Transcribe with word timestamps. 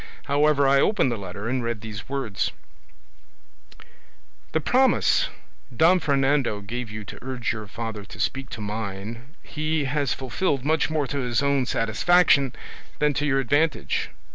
However, 0.23 0.67
I 0.67 0.81
opened 0.81 1.11
the 1.11 1.15
letter 1.15 1.47
and 1.47 1.63
read 1.63 1.81
these 1.81 2.09
words: 2.09 2.51
"'The 4.51 4.61
promise 4.61 5.29
Don 5.77 5.99
Fernando 5.99 6.59
gave 6.61 6.89
you 6.89 7.05
to 7.05 7.19
urge 7.21 7.53
your 7.53 7.67
father 7.67 8.03
to 8.05 8.19
speak 8.19 8.49
to 8.49 8.61
mine, 8.61 9.35
he 9.43 9.83
has 9.83 10.15
fulfilled 10.15 10.65
much 10.65 10.89
more 10.89 11.05
to 11.05 11.19
his 11.19 11.43
own 11.43 11.67
satisfaction 11.67 12.51
than 12.97 13.13
to 13.13 13.27
your 13.27 13.39
advantage. 13.39 14.09